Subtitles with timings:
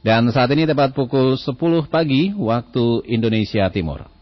[0.00, 1.52] Dan saat ini tepat pukul 10
[1.92, 4.19] pagi waktu Indonesia Timur.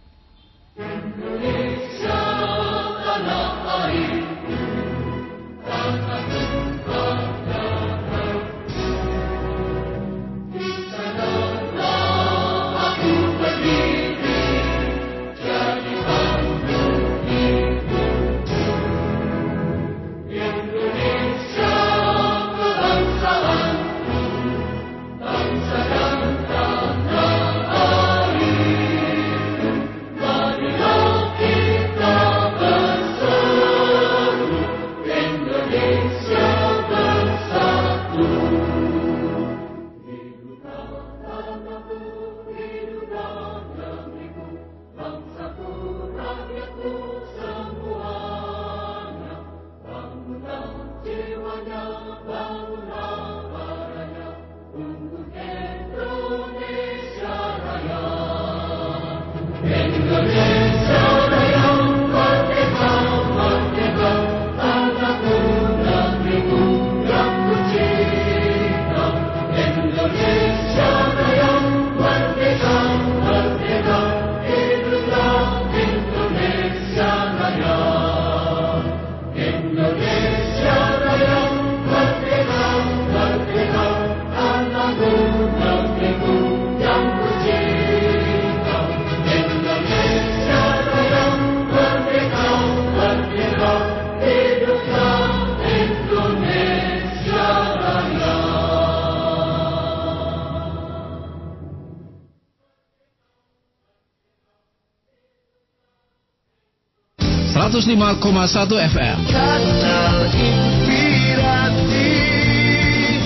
[107.89, 109.19] 105,1 FM.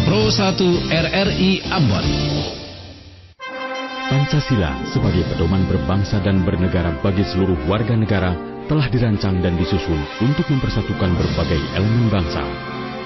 [0.06, 0.54] Pro 1
[0.86, 2.06] RRI Ambon.
[4.06, 8.38] Pancasila sebagai pedoman berbangsa dan bernegara bagi seluruh warga negara
[8.70, 12.46] telah dirancang dan disusun untuk mempersatukan berbagai elemen bangsa.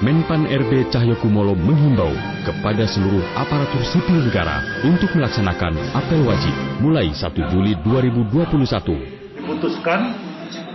[0.05, 2.13] Menpan RB Cahyokumolo menghimbau
[2.45, 6.53] kepada seluruh aparatur sipil negara untuk melaksanakan apel wajib
[6.85, 9.41] mulai 1 Juli 2021.
[9.41, 10.26] Diputuskan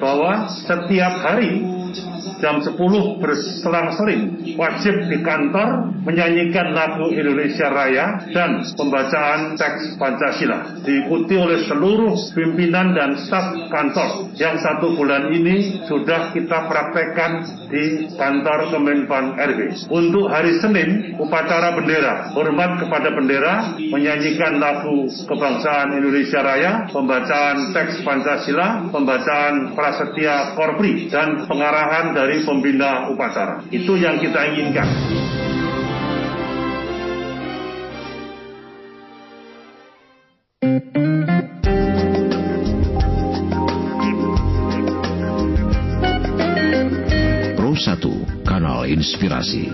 [0.02, 1.81] bahwa setiap hari
[2.42, 2.74] jam 10
[3.22, 4.22] berselang-seling
[4.58, 10.82] wajib di kantor menyanyikan lagu Indonesia Raya dan pembacaan teks Pancasila.
[10.82, 14.34] Diikuti oleh seluruh pimpinan dan staf kantor.
[14.38, 17.32] Yang satu bulan ini sudah kita praktekkan
[17.70, 19.60] di kantor Kemenpan RB.
[19.88, 28.02] Untuk hari Senin, upacara bendera, hormat kepada bendera, menyanyikan lagu kebangsaan Indonesia Raya, pembacaan teks
[28.02, 33.66] Pancasila, pembacaan prasetya korpri, dan pengarahan dari dari pembina upacara.
[33.74, 34.86] Itu yang kita inginkan.
[47.58, 49.74] Pro 1, Kanal Inspirasi.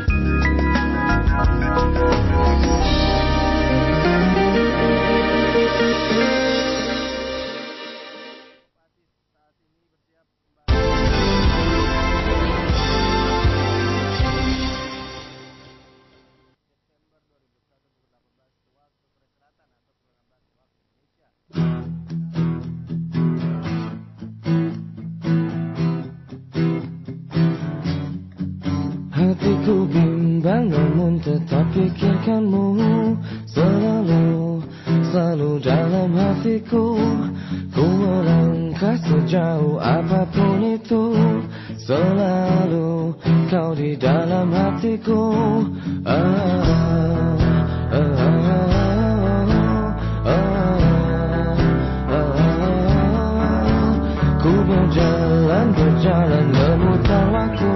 [54.48, 57.74] Ku berjalan, berjalan memutar waktu.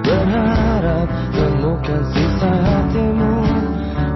[0.00, 1.04] Berharap
[1.36, 3.36] temukan sisa hatimu.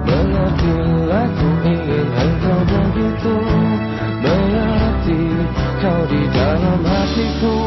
[0.09, 3.37] Mengertilah ku ingin engkau begitu.
[4.25, 5.21] Mengerti
[5.77, 7.57] kau di dalam hatiku.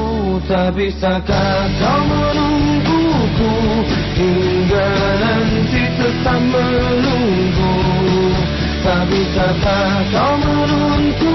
[0.42, 3.54] Tak bisakah kau menungguku?
[4.18, 4.90] Hingga
[5.22, 7.74] nanti tetap menunggu.
[8.82, 11.29] Tak bisakah kau menunggu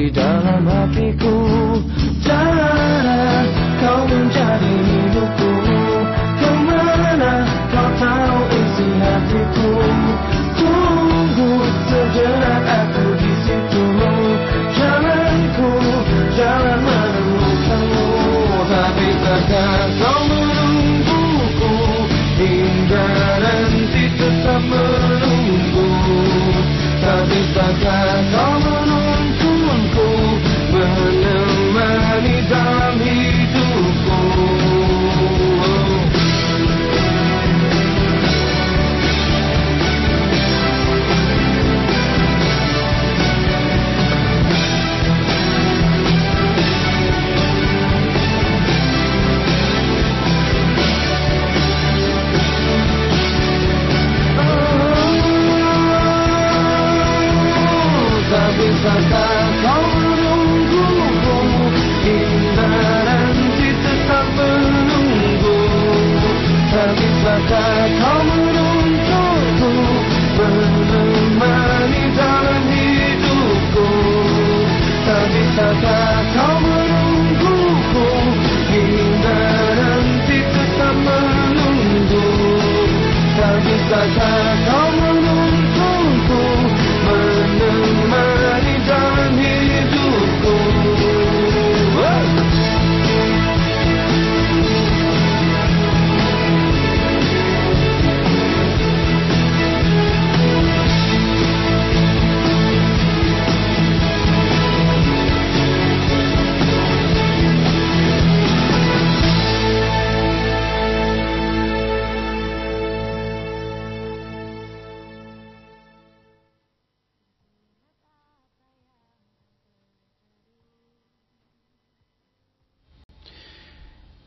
[0.00, 1.36] di dalam hatiku.
[2.24, 3.44] Jangan
[3.84, 5.52] kau menjadi hidupku.
[6.40, 9.72] Ke mana kau tahu isi hatiku?
[10.56, 11.52] Tunggu
[11.84, 13.84] sejenak aku di situ.
[14.72, 15.70] Jalanku,
[16.32, 18.08] jalan menemukanmu.
[18.72, 20.19] Tapi takkan kau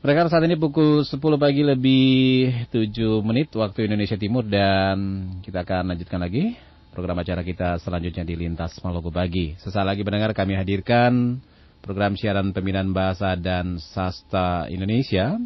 [0.04, 5.00] Mereka saat ini pukul 10 pagi lebih 7 menit waktu Indonesia Timur dan
[5.40, 6.60] kita akan lanjutkan lagi
[6.92, 9.56] program acara kita selanjutnya di Lintas Maluku Pagi.
[9.64, 11.40] Sesaat lagi mendengar kami hadirkan
[11.80, 15.40] program siaran pembinaan bahasa dan sastra Indonesia.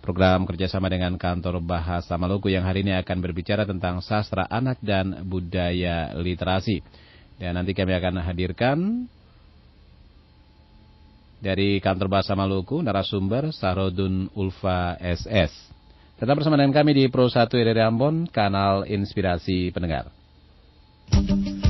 [0.00, 5.28] Program kerjasama dengan kantor bahasa Maluku yang hari ini akan berbicara tentang sastra anak dan
[5.28, 6.80] budaya literasi.
[7.36, 9.04] Dan nanti kami akan hadirkan
[11.38, 15.54] dari kantor bahasa Maluku, narasumber Sarodun Ulfa SS.
[16.18, 20.10] Tetap bersama dengan kami di Pro 1 RRI Ambon, kanal Inspirasi Pendengar.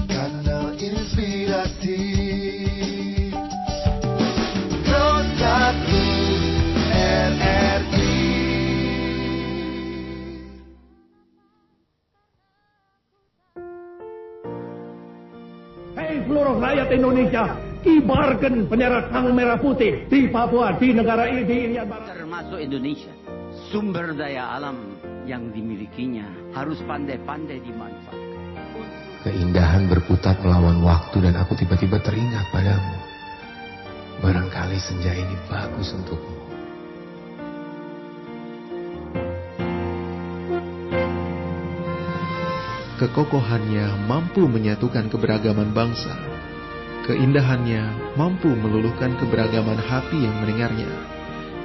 [0.08, 2.00] Kanal Inspirasi
[4.88, 5.36] Pro 1
[6.88, 8.16] RRI
[15.92, 21.78] Hei seluruh rakyat Indonesia, kibarkan bendera sang merah putih di Papua, di negara ini, di
[21.78, 22.14] Barat.
[22.14, 23.12] termasuk Indonesia.
[23.68, 24.96] Sumber daya alam
[25.28, 26.24] yang dimilikinya
[26.56, 28.26] harus pandai-pandai dimanfaatkan.
[29.28, 32.96] Keindahan berputar melawan waktu dan aku tiba-tiba teringat padamu.
[34.24, 36.38] Barangkali senja ini bagus untukmu.
[42.98, 46.37] Kekokohannya mampu menyatukan keberagaman bangsa.
[47.08, 50.92] Keindahannya mampu meluluhkan keberagaman hati yang mendengarnya.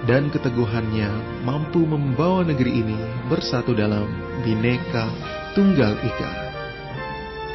[0.07, 1.11] Dan keteguhannya
[1.43, 2.95] mampu membawa negeri ini
[3.27, 4.07] bersatu dalam
[4.47, 5.11] bineka
[5.51, 6.31] tunggal ika.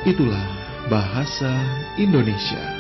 [0.05, 0.49] Itulah
[0.93, 1.53] bahasa
[1.97, 2.78] Indonesia.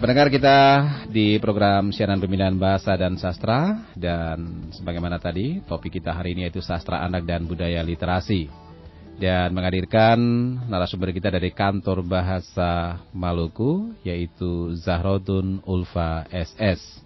[0.00, 0.56] Pendengar kita
[1.12, 6.64] di program siaran pembinaan bahasa dan sastra dan sebagaimana tadi topik kita hari ini yaitu
[6.64, 8.48] sastra anak dan budaya literasi
[9.20, 10.16] dan menghadirkan
[10.72, 17.04] narasumber kita dari kantor bahasa Maluku yaitu Zahrodun Ulfa SS.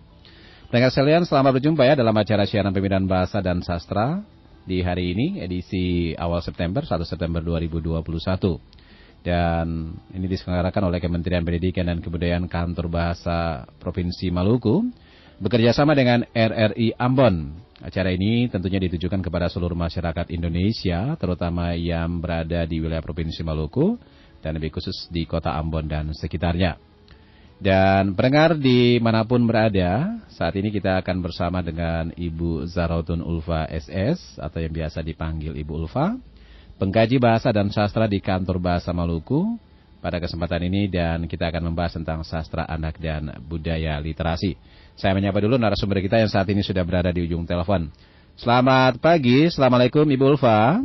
[0.70, 4.22] Pendengar sekalian, selamat berjumpa ya dalam acara siaran pembinaan bahasa dan sastra
[4.62, 8.74] di hari ini edisi awal September 1 September 2021
[9.25, 14.85] dan ini diselenggarakan oleh Kementerian Pendidikan dan Kebudayaan Kantor Bahasa Provinsi Maluku.
[15.40, 17.57] Bekerja sama dengan RRI Ambon.
[17.81, 23.97] Acara ini tentunya ditujukan kepada seluruh masyarakat Indonesia, terutama yang berada di wilayah Provinsi Maluku,
[24.45, 26.76] dan lebih khusus di kota Ambon dan sekitarnya.
[27.59, 33.73] Dan pendengar di mana pun berada, saat ini kita akan bersama dengan Ibu Zaratun Ulfa
[33.73, 36.12] SS, atau yang biasa dipanggil Ibu Ulfa,
[36.78, 39.59] pengkaji bahasa dan sastra di kantor bahasa Maluku,
[40.04, 44.52] pada kesempatan ini dan kita akan membahas tentang sastra anak dan budaya literasi.
[45.00, 47.88] Saya menyapa dulu narasumber kita yang saat ini sudah berada di ujung telepon.
[48.37, 50.85] Selamat pagi, Assalamualaikum Ibu Ulfa.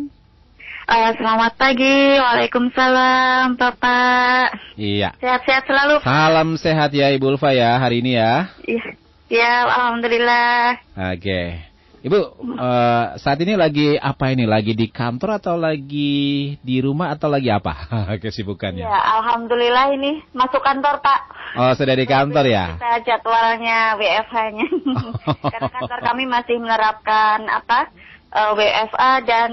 [0.90, 4.58] Uh, selamat pagi, Waalaikumsalam Bapak.
[4.80, 5.14] Iya.
[5.22, 6.02] Sehat-sehat selalu.
[6.02, 8.50] Salam sehat ya Ibu Ulfa ya hari ini ya.
[8.66, 8.86] Iya,
[9.30, 10.80] ya, Alhamdulillah.
[11.14, 11.69] Oke.
[12.00, 12.20] Ibu,
[12.56, 14.48] uh, saat ini lagi apa ini?
[14.48, 17.76] Lagi di kantor atau lagi di rumah atau lagi apa
[18.24, 18.88] kesibukannya?
[18.88, 21.22] Ya, Alhamdulillah ini masuk kantor Pak.
[21.60, 22.80] Oh, sudah di kantor ya?
[22.80, 24.68] Kita jadwalnya WFH-nya.
[25.54, 27.92] Karena kantor kami masih menerapkan apa?
[28.30, 29.52] Uh, WFA dan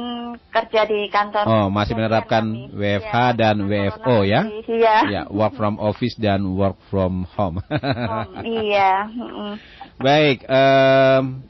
[0.53, 1.49] kerja di kantor.
[1.49, 2.71] Oh, masih menerapkan kami.
[2.77, 4.41] WFH ya, dan WFO ya?
[4.69, 4.97] Iya.
[5.11, 7.59] Ya, work from office dan work from home.
[7.73, 9.09] home iya.
[10.05, 11.41] Baik, um,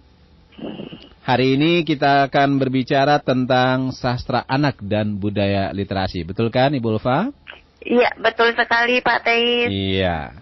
[1.26, 6.22] Hari ini kita akan berbicara tentang sastra anak dan budaya literasi.
[6.22, 7.34] Betul kan Ibu Ulfa?
[7.82, 9.66] Iya, betul sekali Pak Teis.
[9.66, 10.38] Iya.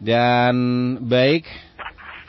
[0.00, 0.54] Dan
[1.04, 1.44] baik,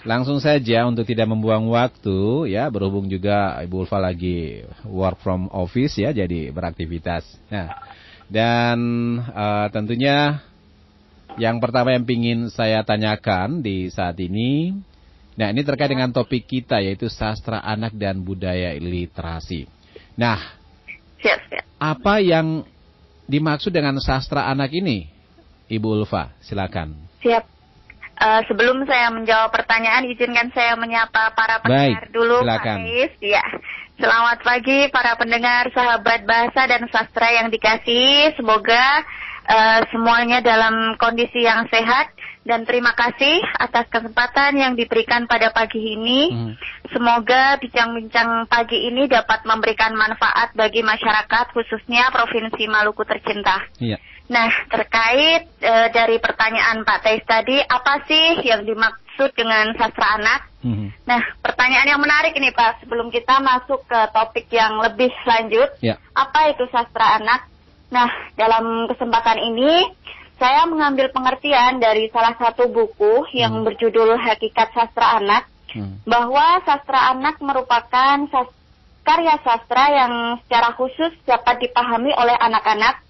[0.04, 5.96] langsung saja untuk tidak membuang waktu ya, berhubung juga Ibu Ulfa lagi work from office
[5.96, 7.24] ya, jadi beraktivitas.
[7.48, 7.80] Nah,
[8.28, 8.80] dan
[9.24, 10.44] uh, tentunya
[11.40, 14.76] yang pertama yang ingin saya tanyakan di saat ini
[15.36, 19.68] Nah, ini terkait dengan topik kita yaitu sastra anak dan budaya literasi.
[20.16, 20.40] Nah,
[21.20, 21.64] siap, siap.
[21.76, 22.64] apa yang
[23.28, 25.12] dimaksud dengan sastra anak ini,
[25.68, 26.32] Ibu Ulfa?
[26.40, 26.96] Silakan.
[27.20, 27.44] Siap.
[28.16, 32.78] Uh, sebelum saya menjawab pertanyaan, izinkan saya menyapa para pendengar Baik, dulu, silakan.
[32.80, 33.14] Pak Ais.
[33.20, 33.46] Ya.
[33.96, 38.40] Selamat pagi para pendengar, sahabat bahasa dan sastra yang dikasih.
[38.40, 39.04] Semoga
[39.52, 42.08] uh, semuanya dalam kondisi yang sehat
[42.46, 46.30] dan terima kasih atas kesempatan yang diberikan pada pagi ini.
[46.30, 46.54] Hmm.
[46.94, 53.66] Semoga bincang-bincang pagi ini dapat memberikan manfaat bagi masyarakat khususnya Provinsi Maluku tercinta.
[53.82, 53.98] Iya.
[54.26, 60.50] Nah, terkait e, dari pertanyaan Pak Tais tadi, apa sih yang dimaksud dengan sastra anak?
[60.66, 60.90] Hmm.
[61.06, 65.98] Nah, pertanyaan yang menarik ini Pak, sebelum kita masuk ke topik yang lebih lanjut, ya.
[66.14, 67.46] apa itu sastra anak?
[67.94, 69.94] Nah, dalam kesempatan ini
[70.36, 73.66] saya mengambil pengertian dari salah satu buku yang hmm.
[73.72, 76.04] berjudul Hakikat Sastra Anak hmm.
[76.04, 78.52] bahwa sastra anak merupakan sas
[79.06, 80.14] karya sastra yang
[80.44, 83.06] secara khusus dapat dipahami oleh anak-anak.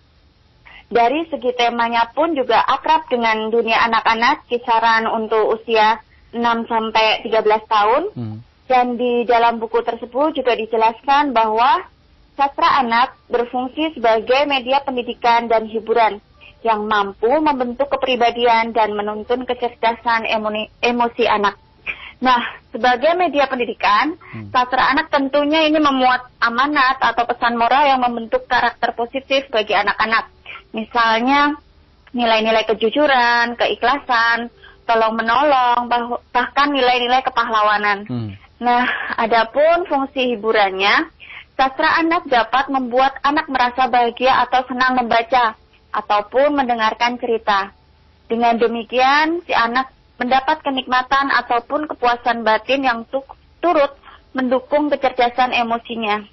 [0.85, 5.97] Dari segi temanya pun juga akrab dengan dunia anak-anak kisaran untuk usia
[6.29, 8.03] 6 sampai 13 tahun.
[8.13, 8.37] Hmm.
[8.65, 11.85] Dan di dalam buku tersebut juga dijelaskan bahwa
[12.37, 16.21] sastra anak berfungsi sebagai media pendidikan dan hiburan
[16.65, 20.25] yang mampu membentuk kepribadian dan menuntun kecerdasan
[20.81, 21.61] emosi anak.
[22.25, 22.41] Nah,
[22.73, 24.49] sebagai media pendidikan, hmm.
[24.49, 30.31] sastra anak tentunya ini memuat amanat atau pesan moral yang membentuk karakter positif bagi anak-anak.
[30.73, 31.53] Misalnya,
[32.15, 34.49] nilai-nilai kejujuran, keikhlasan,
[34.89, 35.91] tolong menolong,
[36.33, 38.09] bahkan nilai-nilai kepahlawanan.
[38.09, 38.31] Hmm.
[38.57, 38.87] Nah,
[39.19, 41.11] adapun fungsi hiburannya,
[41.59, 45.59] sastra anak dapat membuat anak merasa bahagia atau senang membaca
[45.95, 47.71] ataupun mendengarkan cerita.
[48.25, 52.99] Dengan demikian, si anak mendapat kenikmatan ataupun kepuasan batin yang
[53.61, 53.93] turut
[54.35, 56.25] mendukung kecerdasan emosinya.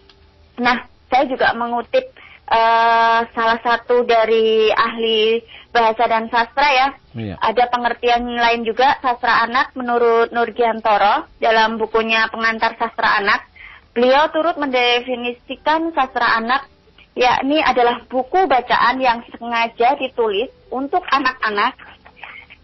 [0.59, 2.11] Nah, saya juga mengutip
[2.49, 5.43] uh, salah satu dari ahli
[5.73, 6.89] bahasa dan sastra ya.
[7.13, 7.35] Iya.
[7.41, 13.49] Ada pengertian lain juga sastra anak menurut Nurgiantoro dalam bukunya Pengantar Sastra Anak.
[13.93, 16.65] Beliau turut mendefinisikan sastra anak
[17.13, 21.77] yakni adalah buku bacaan yang sengaja ditulis untuk anak-anak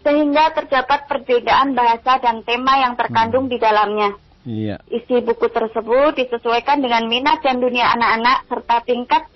[0.01, 3.53] sehingga terdapat perbedaan bahasa dan tema yang terkandung hmm.
[3.53, 4.09] di dalamnya.
[4.47, 4.75] Iya.
[4.87, 9.29] Isi buku tersebut disesuaikan dengan minat dan dunia anak-anak serta tingkat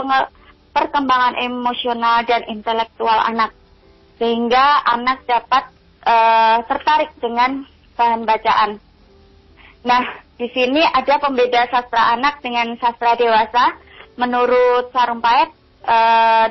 [0.73, 3.53] perkembangan emosional dan intelektual anak
[4.17, 5.69] sehingga anak dapat
[6.07, 8.71] uh, tertarik dengan bahan bacaan.
[9.83, 10.03] Nah,
[10.39, 13.77] di sini ada pembeda sastra anak dengan sastra dewasa
[14.15, 15.49] menurut Sarumpait
[15.85, 16.47] uh,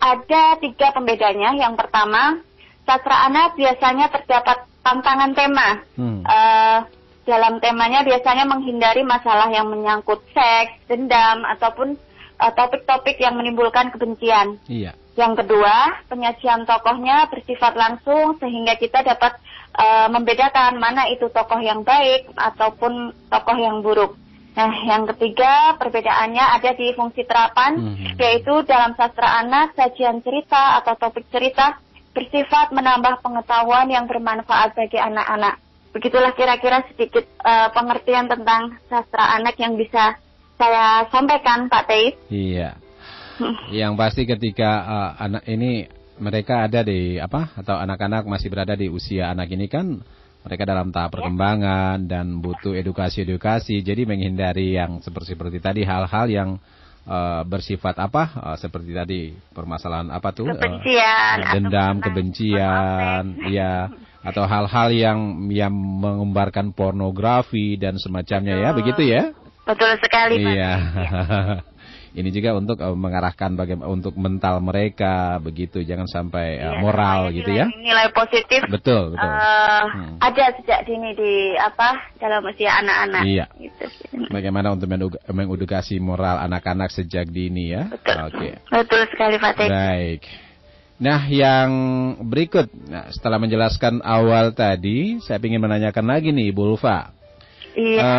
[0.00, 1.54] ada tiga pembedanya.
[1.56, 2.40] Yang pertama,
[2.86, 5.68] sastra anak biasanya terdapat tantangan tema.
[5.98, 6.22] Hmm.
[6.22, 6.78] Uh,
[7.26, 11.98] dalam temanya biasanya menghindari masalah yang menyangkut seks, dendam, ataupun
[12.38, 14.62] eh, topik-topik yang menimbulkan kebencian.
[14.70, 14.94] Iya.
[15.18, 19.42] Yang kedua, penyajian tokohnya bersifat langsung sehingga kita dapat
[19.74, 24.14] eh, membedakan mana itu tokoh yang baik ataupun tokoh yang buruk.
[24.56, 28.16] Nah, yang ketiga perbedaannya ada di fungsi terapan, Mhm.
[28.16, 31.76] yaitu dalam sastra anak sajian cerita atau topik cerita
[32.16, 35.60] bersifat menambah pengetahuan yang bermanfaat bagi anak-anak.
[35.92, 40.16] Begitulah kira-kira sedikit eh, pengertian tentang sastra anak yang bisa
[40.56, 42.16] saya sampaikan, Pak Teis.
[42.32, 42.80] Iya.
[43.84, 45.84] Yang pasti ketika uh, anak ini
[46.16, 50.00] mereka ada di apa atau anak-anak masih berada di usia anak ini kan
[50.46, 53.82] mereka dalam tahap perkembangan dan butuh edukasi-edukasi.
[53.82, 56.50] Jadi menghindari yang seperti seperti tadi hal-hal yang
[57.10, 63.90] uh, bersifat apa uh, seperti tadi permasalahan apa tuh uh, Kebencian atau dendam, kebencian, ya
[64.26, 65.18] atau hal-hal yang
[65.50, 69.34] yang mengumbarkan pornografi dan semacamnya ya, begitu ya?
[69.66, 70.50] Betul sekali, Pak.
[70.54, 70.72] Iya.
[72.16, 77.36] Ini juga untuk eh, mengarahkan bagaimana untuk mental mereka begitu, jangan sampai Iya, moral supaya
[77.36, 77.66] gitu ya.
[77.68, 79.28] Nilai positif Betul, betul.
[79.28, 80.16] eh, Hmm.
[80.24, 83.22] ada sejak dini di apa dalam usia anak-anak.
[83.28, 83.46] Iya.
[83.60, 84.08] Gitu sih.
[84.32, 84.88] Bagaimana untuk
[85.28, 87.92] mengedukasi moral anak-anak sejak dini ya?
[87.92, 88.16] Betul.
[88.32, 88.48] Oke.
[88.72, 89.68] Betul sekali Pak Teh.
[89.68, 90.22] Baik.
[90.96, 91.68] Nah, yang
[92.24, 97.12] berikut, nah, setelah menjelaskan awal tadi, saya ingin menanyakan lagi nih, Ibu Ulfa.
[97.76, 98.16] Iya.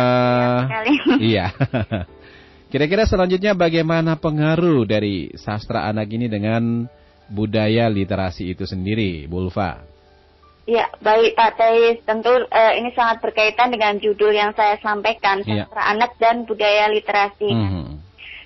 [0.62, 0.92] Sekali.
[1.18, 1.46] iya.
[2.68, 6.84] Kira-kira selanjutnya bagaimana pengaruh dari sastra anak ini dengan
[7.32, 9.80] budaya literasi itu sendiri, Bu Ulfa?
[10.68, 11.96] Iya, baik Pak Teis.
[12.04, 15.64] Tentu eh, ini sangat berkaitan dengan judul yang saya sampaikan, Iya.
[15.64, 17.48] sastra anak dan budaya literasi.
[17.48, 17.84] Mhm.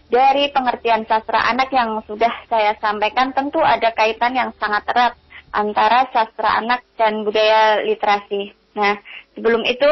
[0.06, 5.18] Dari pengertian sastra anak yang sudah saya sampaikan, tentu ada kaitan yang sangat erat
[5.50, 8.54] antara sastra anak dan budaya literasi.
[8.78, 9.02] Nah,
[9.34, 9.90] sebelum itu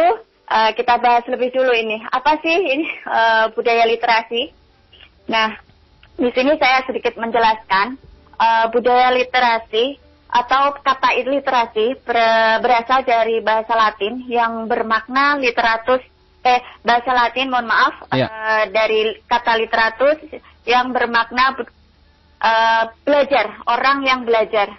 [0.51, 2.03] eh, kita bahas lebih dulu ini.
[2.11, 4.51] Apa sih ini eh, budaya literasi?
[5.31, 5.55] Nah,
[6.19, 7.95] di sini saya sedikit menjelaskan
[8.37, 9.97] eh, budaya literasi
[10.31, 16.03] atau kata literasi ber- berasal dari bahasa Latin yang bermakna literatus
[16.41, 18.27] eh bahasa Latin mohon maaf Iya.
[18.31, 20.19] eh, dari kata literatus
[20.65, 21.59] yang bermakna
[22.41, 24.71] eh, belajar orang yang belajar.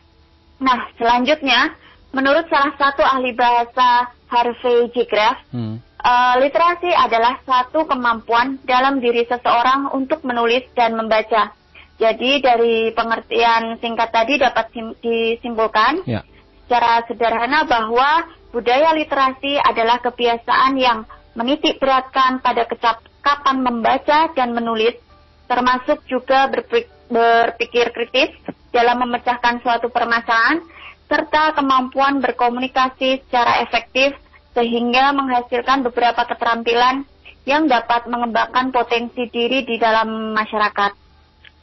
[0.64, 1.76] Nah selanjutnya
[2.12, 5.08] menurut salah satu ahli bahasa Harvey J.
[5.08, 5.80] Graff Hmm.
[6.02, 11.54] Eh, literasi adalah satu kemampuan dalam diri seseorang untuk menulis dan membaca.
[12.02, 16.26] Jadi dari pengertian singkat tadi dapat sim- disimpulkan Ya.
[16.66, 21.06] secara sederhana bahwa budaya literasi adalah kebiasaan yang
[21.38, 24.98] menitik beratkan pada kecakapan membaca dan menulis,
[25.46, 28.34] termasuk juga berpik- berpikir kritis
[28.74, 30.66] dalam memecahkan suatu permasalahan,
[31.12, 34.16] serta kemampuan berkomunikasi secara efektif
[34.56, 37.04] sehingga menghasilkan beberapa keterampilan
[37.44, 40.92] yang dapat mengembangkan potensi diri di dalam masyarakat.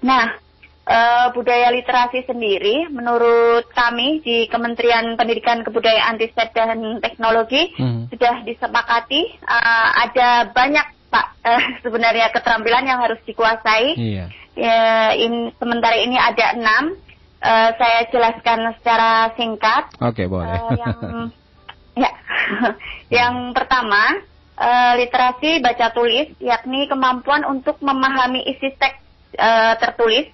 [0.04, 0.26] Nah,
[0.84, 8.12] eh, budaya literasi sendiri menurut kami di Kementerian Pendidikan Kebudayaan Riset dan Teknologi Mhm.
[8.12, 13.96] sudah disepakati eh, ada banyak Pak eh, sebenarnya keterampilan yang harus dikuasai.
[13.96, 14.26] Iya.
[14.58, 14.78] Ya,
[15.14, 16.98] in- sementara ini ada enam.
[17.38, 19.94] Eh, saya jelaskan secara singkat.
[20.02, 20.58] Oke, boleh.
[20.58, 20.98] Eh, yang
[22.02, 22.10] ya,
[23.22, 24.18] yang pertama
[24.58, 28.98] eh, literasi baca tulis, yakni kemampuan untuk memahami isi teks
[29.38, 30.26] eh, tertulis,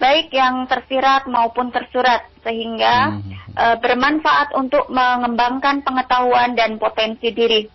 [0.00, 3.32] baik yang tersirat maupun tersurat, sehingga Mhm.
[3.52, 7.68] eh, bermanfaat untuk mengembangkan pengetahuan dan potensi diri.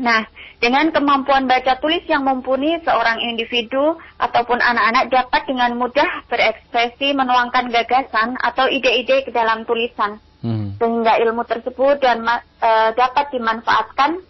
[0.00, 0.24] Nah,
[0.64, 7.68] dengan kemampuan baca tulis yang mumpuni, seorang individu ataupun anak-anak dapat dengan mudah berekspresi menuangkan
[7.68, 10.80] gagasan atau ide-ide ke dalam tulisan Mhm.
[10.80, 14.24] sehingga ilmu tersebut dan eh, dapat dimanfaatkan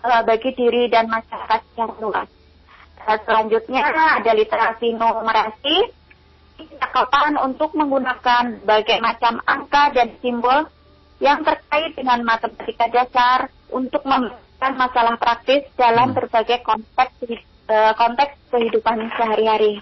[0.00, 2.28] eh, bagi diri dan masyarakat secara luas.
[3.04, 3.84] Eh, selanjutnya
[4.24, 5.76] ada literasi numerasi,
[6.80, 10.64] cakapan untuk menggunakan berbagai macam angka dan simbol
[11.20, 14.00] yang terkait dengan matematika dasar untuk
[14.60, 17.16] memberikan masalah praktis dalam berbagai konteks
[17.70, 19.80] eh, konteks kehidupan sehari-hari.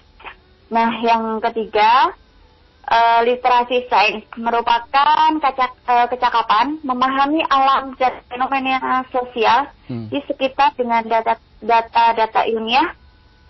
[0.71, 2.15] Nah, yang ketiga,
[2.87, 10.07] eh, literasi sains merupakan kacak, eh, kecakapan memahami alam dan fenomena sosial Hmm.
[10.07, 12.95] di sekitar dengan data- data-data ilmiah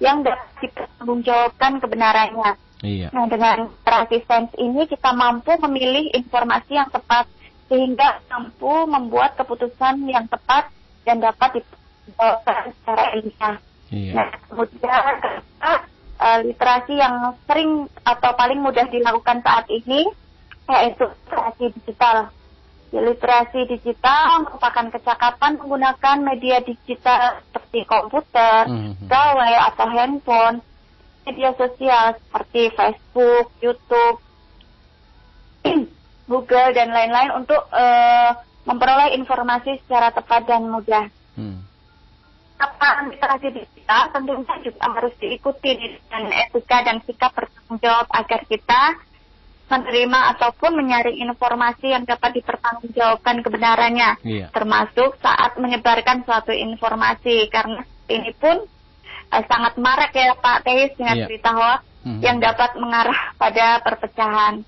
[0.02, 2.52] yang dapat dipertanggungjawabkan kebenarannya.
[2.82, 3.14] Iya.
[3.14, 7.30] Nah, dengan literasi sains ini kita mampu memilih informasi yang tepat
[7.70, 10.74] sehingga mampu membuat keputusan yang tepat
[11.10, 11.66] dan dapat
[12.14, 13.56] secara ilmiah.
[13.90, 14.14] Iya.
[14.14, 15.74] Nah, kemudian kedua,
[16.22, 20.06] eh, literasi yang sering atau paling mudah dilakukan saat ini
[20.70, 22.30] yaitu literasi digital.
[22.94, 29.10] Ya, Literasi digital merupakan kecakapan menggunakan media digital seperti komputer, Mhm.
[29.10, 30.62] gawai atau handphone
[31.26, 34.18] media sosial seperti Facebook, YouTube,
[36.30, 38.38] Google dan lain-lain untuk uh,
[38.70, 41.10] memperoleh informasi secara tepat dan mudah.
[41.34, 41.66] Hmm.
[42.62, 49.02] Apa literasi digital tentunya juga harus diikuti dengan etika dan sikap bertanggung jawab agar kita
[49.70, 54.50] menerima ataupun menyaring informasi yang dapat dipertanggungjawabkan kebenarannya, iya.
[54.50, 57.46] termasuk saat menyebarkan suatu informasi.
[57.54, 58.66] Karena ini pun
[59.30, 61.26] uh, sangat marak ya Pak Teis dengan iya.
[61.30, 62.22] berita hoax mm-hmm.
[62.26, 64.66] yang dapat mengarah pada perpecahan.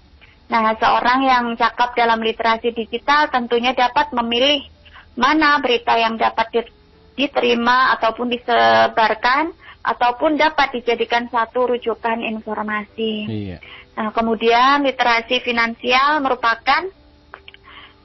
[0.51, 4.67] Nah, seorang yang cakap dalam literasi digital tentunya dapat memilih
[5.15, 6.67] mana berita yang dapat
[7.15, 13.31] diterima ataupun disebarkan ataupun dapat dijadikan satu rujukan informasi.
[13.31, 13.57] Iya.
[13.95, 16.83] Nah, kemudian literasi finansial merupakan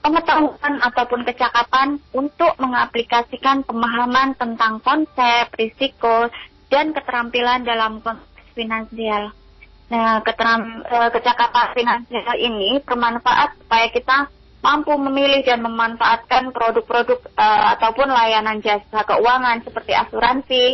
[0.06, 6.30] pengetahuan ataupun kecakapan untuk mengaplikasikan pemahaman tentang konsep, risiko,
[6.70, 9.34] dan keterampilan dalam konteks finansial.
[9.86, 14.26] Nah, keteram, uh, kecakapan finansial ini bermanfaat supaya kita
[14.58, 20.64] mampu memilih dan memanfaatkan produk-produk uh, ataupun layanan jasa keuangan seperti asuransi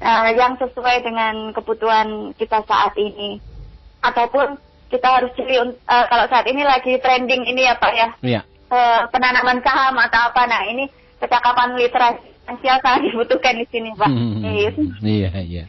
[0.00, 3.36] uh, yang sesuai dengan kebutuhan kita saat ini.
[4.00, 4.56] Ataupun
[4.88, 8.08] kita harus cari uh, kalau saat ini lagi trending ini ya Pak ya.
[8.24, 8.40] Iya.
[8.72, 10.48] Uh, penanaman saham atau apa.
[10.48, 10.88] Nah, ini
[11.20, 14.08] kecakapan literasi finansial sangat dibutuhkan di sini Pak.
[14.08, 14.42] Hmm,
[15.04, 15.64] iya, iya.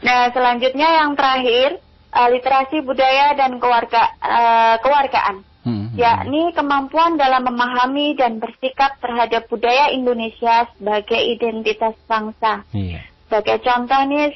[0.00, 5.98] Nah, selanjutnya yang terakhir uh, literasi budaya dan keluarga uh, kewargaan, hmm.
[5.98, 12.62] yakni kemampuan dalam memahami dan bersikap terhadap budaya Indonesia sebagai identitas bangsa.
[12.70, 13.02] Yeah.
[13.26, 14.30] Sebagai contoh nih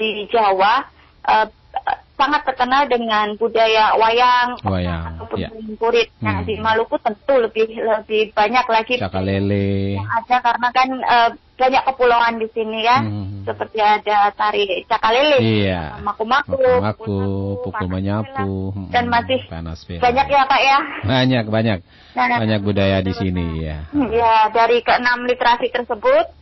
[0.00, 0.88] di Jawa
[1.28, 1.46] uh,
[2.20, 5.48] sangat terkenal dengan budaya wayang, wayang ataupun ya.
[5.80, 6.12] kurit.
[6.20, 6.46] Nah hmm.
[6.46, 9.96] di Maluku tentu lebih lebih banyak lagi Cakalele.
[9.96, 11.30] yang ada karena kan uh,
[11.60, 13.44] banyak kepulauan di sini ya, hmm.
[13.44, 16.00] seperti ada tari cakalele, iya.
[16.00, 17.20] maku-maku, maku,
[17.60, 20.78] pukul menyapu, dan masih panas banyak ya pak ya.
[21.04, 21.78] Banyak banyak,
[22.16, 22.38] nah, nah.
[22.40, 23.84] banyak budaya di sini ya.
[23.92, 26.32] Ya dari keenam literasi tersebut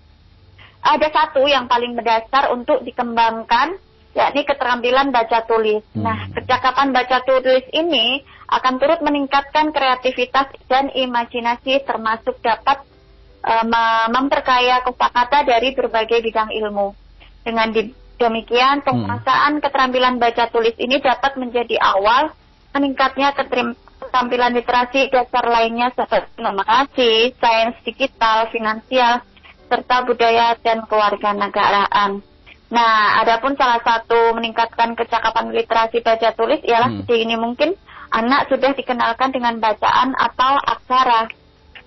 [0.87, 3.75] ada satu yang paling mendasar untuk dikembangkan
[4.19, 5.87] yakni keterampilan baca tulis.
[5.95, 6.03] Hmm.
[6.03, 12.83] Nah, kecakapan baca tulis ini akan turut meningkatkan kreativitas dan imajinasi termasuk dapat
[13.47, 13.65] uh,
[14.11, 16.93] memperkaya kosakata dari berbagai bidang ilmu.
[17.47, 17.71] Dengan
[18.19, 19.63] demikian, penguasaan hmm.
[19.63, 22.35] keterampilan baca tulis ini dapat menjadi awal
[22.75, 29.25] meningkatnya keterampilan literasi dasar lainnya seperti kasih, sains digital, finansial,
[29.69, 32.28] serta budaya dan kewarganegaraan.
[32.69, 37.09] Nah, adapun salah satu meningkatkan kecakapan literasi baca tulis ialah hmm.
[37.09, 37.73] ini mungkin
[38.13, 41.33] anak sudah dikenalkan dengan bacaan atau aksara.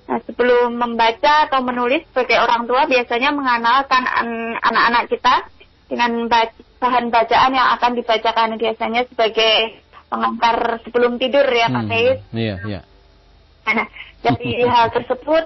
[0.09, 4.03] Nah, sebelum membaca atau menulis sebagai orang tua biasanya mengenalkan
[4.57, 5.35] anak-anak kita
[5.85, 6.25] dengan
[6.81, 12.17] bahan bacaan yang akan dibacakan biasanya sebagai pengantar sebelum tidur ya Pak Teis.
[12.33, 12.81] Hmm, iya, iya.
[13.69, 13.87] Nah,
[14.25, 15.45] dari hal tersebut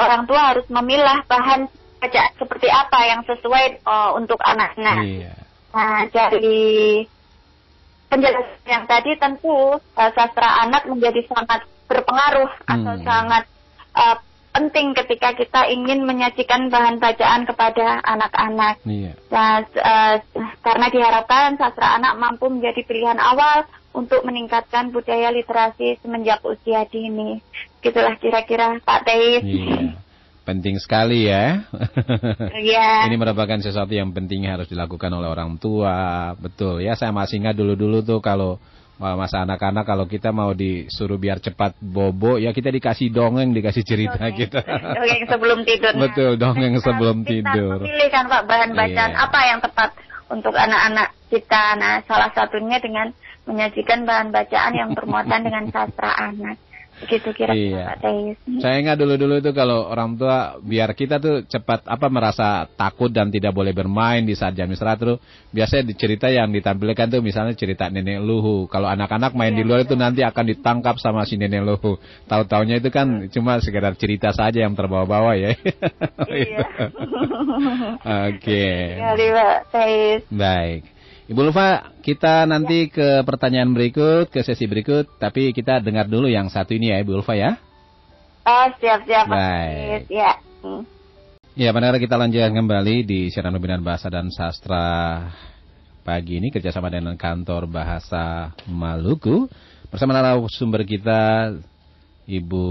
[0.00, 1.68] orang tua harus memilah bahan
[2.06, 5.02] bacaan seperti apa yang sesuai uh, untuk anak-anak.
[5.02, 5.34] Iya.
[5.74, 7.02] Nah, dari
[8.06, 12.72] penjelasan yang tadi tentu uh, sastra anak menjadi sangat berpengaruh hmm.
[12.78, 13.44] atau sangat
[13.98, 14.16] uh,
[14.54, 18.80] penting ketika kita ingin menyajikan bahan bacaan kepada anak-anak.
[18.86, 19.12] Iya.
[19.28, 20.14] Nah, uh,
[20.62, 27.42] karena diharapkan sastra anak mampu menjadi pilihan awal untuk meningkatkan budaya literasi semenjak usia dini.
[27.82, 29.42] Gitulah kira-kira Pak Teis.
[29.42, 29.98] Iya.
[30.46, 31.66] Penting sekali ya.
[32.66, 33.10] Iya.
[33.10, 36.32] Ini merupakan sesuatu yang penting harus dilakukan oleh orang tua.
[36.38, 38.62] Betul ya, saya masih ingat dulu-dulu tuh kalau
[38.96, 44.16] masa anak-anak kalau kita mau disuruh biar cepat bobo ya kita dikasih dongeng dikasih cerita
[44.16, 44.48] dongeng.
[44.48, 44.60] kita
[44.96, 49.20] dongeng sebelum tidur betul dongeng sebelum kita tidur pilih kan pak bahan bacaan iya.
[49.20, 49.90] apa yang tepat
[50.32, 53.12] untuk anak-anak kita nah salah satunya dengan
[53.44, 56.56] menyajikan bahan bacaan yang bermuatan dengan sastra anak
[57.04, 57.92] Gitu kira iya.
[58.00, 58.08] Pak
[58.64, 63.28] Saya ingat dulu-dulu itu kalau orang tua biar kita tuh cepat apa merasa takut dan
[63.28, 65.20] tidak boleh bermain di saat jam istirahat tuh
[65.52, 68.64] biasanya dicerita yang ditampilkan tuh misalnya cerita nenek luhu.
[68.72, 69.86] Kalau anak-anak main iya, di luar iya.
[69.92, 72.00] itu nanti akan ditangkap sama si nenek luhu.
[72.24, 75.52] Tahu-taunya itu kan cuma sekedar cerita saja yang terbawa-bawa ya.
[76.32, 76.64] Iya.
[78.32, 78.40] Oke.
[78.40, 78.80] Okay.
[80.32, 80.95] Baik.
[81.26, 86.46] Ibu Lufa, kita nanti ke pertanyaan berikut, ke sesi berikut, tapi kita dengar dulu yang
[86.46, 87.58] satu ini ya Ibu Lufa ya.
[88.46, 89.26] Oh, siap-siap.
[89.26, 90.06] Baik.
[90.06, 90.38] Ya.
[90.62, 90.86] Hmm.
[91.58, 95.26] Ya, pendengar kita lanjutkan kembali di siaran pembinaan bahasa dan sastra
[96.06, 99.50] pagi ini kerjasama dengan kantor bahasa Maluku
[99.90, 101.50] bersama narasumber kita
[102.30, 102.66] Ibu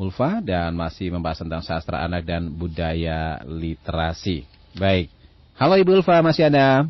[0.00, 4.48] Ulfa dan masih membahas tentang sastra anak dan budaya literasi.
[4.80, 5.12] Baik.
[5.60, 6.88] Halo Ibu Ulfa, masih ada?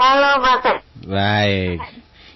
[0.00, 0.64] Halo Pak.
[1.04, 1.76] Baik.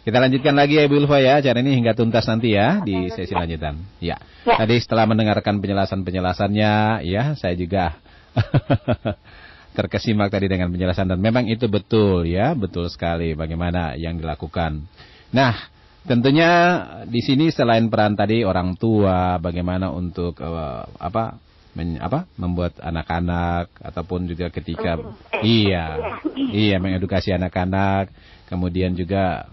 [0.05, 3.33] Kita lanjutkan lagi ya Ibu Ulfa ya acara ini hingga tuntas nanti ya di sesi
[3.33, 3.81] lanjutan.
[4.05, 4.21] Ya.
[4.45, 4.61] Ya.
[4.61, 7.97] Tadi setelah mendengarkan penjelasan-penjelasannya ya saya juga
[9.81, 14.85] terkesimak tadi dengan penjelasan dan memang itu betul ya, betul sekali bagaimana yang dilakukan.
[15.33, 15.57] Nah,
[16.05, 16.53] tentunya
[17.09, 21.41] di sini selain peran tadi orang tua bagaimana untuk eh, apa
[21.75, 24.99] men- apa membuat anak-anak ataupun juga ketika
[25.43, 28.11] iya iya mengedukasi anak-anak
[28.49, 29.51] kemudian juga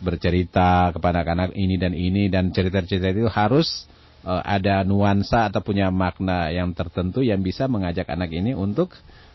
[0.00, 3.88] bercerita kepada anak-anak ini dan ini dan cerita-cerita itu harus
[4.24, 8.92] eh, ada nuansa atau punya makna yang tertentu yang bisa mengajak anak ini untuk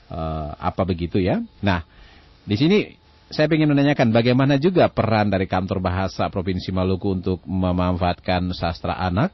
[0.09, 1.41] eh, apa begitu ya.
[1.65, 1.81] Nah,
[2.45, 2.77] di sini
[3.31, 9.31] saya ingin menanyakan bagaimana juga peran dari kantor bahasa Provinsi Maluku untuk memanfaatkan sastra anak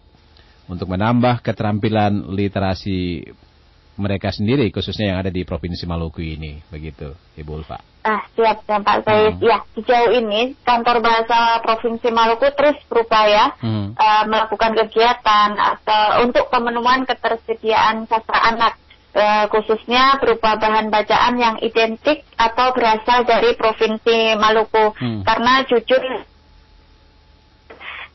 [0.67, 3.23] untuk menambah keterampilan literasi
[3.97, 7.82] mereka sendiri khususnya yang ada di Provinsi Maluku ini begitu Ibu Ulfa.
[8.08, 9.03] Ah, siap, siap Pak.
[9.03, 9.41] Saya, Hmm.
[9.43, 13.97] ya, sejauh ini kantor bahasa Provinsi Maluku terus berupaya Hmm.
[13.97, 18.80] eh, melakukan kegiatan atau untuk pemenuhan ketersediaan sastra anak,
[19.12, 24.93] eh, khususnya berupa bahan bacaan yang identik atau berasal dari Provinsi Maluku.
[24.95, 25.25] Hmm.
[25.27, 25.99] Karena jujur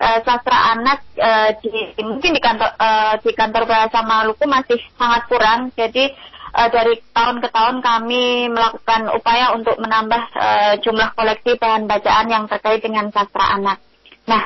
[0.03, 1.71] eh, sastra anak eh, di
[2.03, 5.71] mungkin di kantor eh, di kantor bahasa Maluku masih sangat kurang.
[5.79, 6.11] Jadi
[6.59, 12.27] eh, dari tahun ke tahun kami melakukan upaya untuk menambah eh, jumlah koleksi bahan bacaan
[12.27, 13.79] yang terkait dengan sastra anak.
[14.27, 14.43] Nah,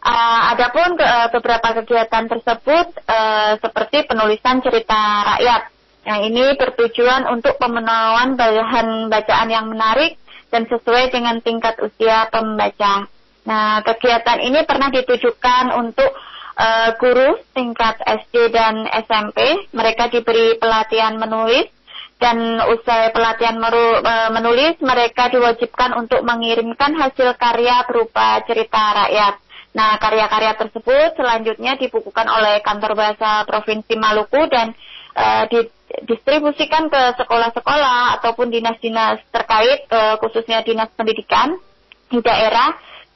[0.00, 4.98] eh, adapun ke- eh, beberapa kegiatan tersebut eh, seperti penulisan cerita
[5.36, 5.62] rakyat.
[6.04, 10.20] Yang ini bertujuan untuk pemenuhan bahan bacaan yang menarik
[10.52, 13.08] dan sesuai dengan tingkat usia pembaca.
[13.44, 16.10] Nah, kegiatan ini pernah ditujukan untuk
[16.56, 19.68] eh, guru tingkat SD dan SMP.
[19.72, 21.68] Mereka diberi pelatihan menulis
[22.16, 22.40] dan
[22.72, 29.34] usai pelatihan meru- eh, menulis, mereka diwajibkan untuk mengirimkan hasil karya berupa cerita rakyat.
[29.74, 34.72] Nah, karya-karya tersebut selanjutnya dibukukan oleh Kantor Bahasa Provinsi Maluku dan
[35.12, 39.84] eh, didistribusikan ke sekolah-sekolah ataupun dinas-dinas terkait,
[40.18, 41.60] khususnya dinas pendidikan
[42.08, 42.72] di daerah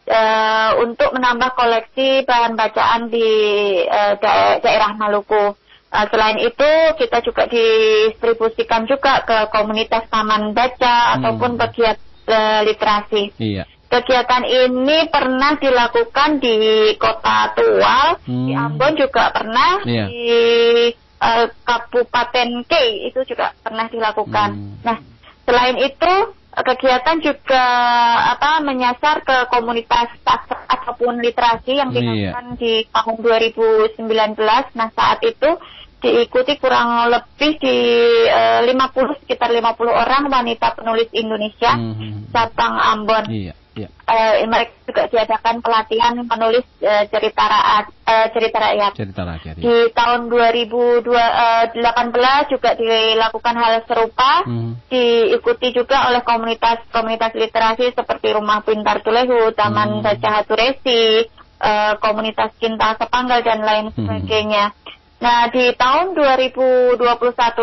[0.09, 3.29] eh, untuk menambah koleksi bahan bacaan di
[3.85, 5.55] eh, dae- daerah Maluku.
[5.89, 11.15] Eh, selain itu, kita juga distribusikan juga ke komunitas taman baca Hmm.
[11.21, 11.97] ataupun pegiat
[12.29, 13.33] eh, literasi.
[13.41, 13.65] Iya.
[13.89, 18.69] Kegiatan ini pernah dilakukan di Kota Tual, di Hmm.
[18.69, 20.05] Ambon juga pernah, Iya.
[20.13, 20.29] di
[21.19, 22.73] eh, Kabupaten K
[23.09, 24.51] itu juga pernah dilakukan.
[24.55, 24.77] Hmm.
[24.85, 24.97] Nah,
[25.49, 26.13] selain itu
[26.63, 27.65] kegiatan juga
[28.33, 32.33] apa menyasar ke komunitas sastra ataupun literasi yang Iya.
[32.33, 34.73] dilakukan di tahun 2019.
[34.75, 35.51] Nah, saat itu
[35.99, 37.77] diikuti kurang lebih di
[38.31, 42.31] eh, 50 sekitar 50 orang wanita penulis Indonesia Hmm.
[42.31, 43.25] Sabang Ambon.
[43.27, 43.87] Iya, iya.
[44.09, 48.93] Eh, mereka juga diadakan pelatihan menulis eh, cerita rakyat, eh, cerita rakyat.
[48.99, 49.55] Cerita rakyat.
[49.55, 49.63] ya.
[49.63, 51.07] Di tahun 2018
[52.51, 54.75] juga dilakukan hal serupa, Hmm.
[54.91, 60.03] diikuti juga oleh komunitas-komunitas literasi seperti Rumah Pintar Tulehu, Taman Hmm.
[60.03, 61.23] Baca Haturesi,
[61.59, 64.27] eh, komunitas Cinta Sepanggal dan lain Hmm.
[65.19, 66.95] Nah, di tahun 2021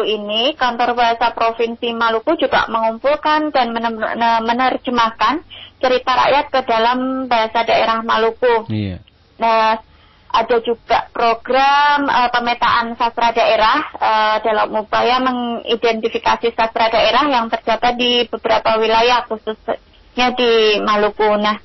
[0.03, 3.71] ini, Kantor Bahasa Provinsi Maluku juga mengumpulkan dan
[4.43, 5.39] menerjemahkan
[5.79, 8.67] cerita rakyat ke dalam bahasa daerah Maluku.
[8.67, 8.99] Iya.
[9.39, 9.79] Nah,
[10.35, 17.95] ada juga program eh, pemetaan sastra daerah eh, dalam upaya mengidentifikasi sastra daerah yang terdapat
[17.95, 21.39] di beberapa wilayah khususnya di Maluku.
[21.39, 21.55] Nah,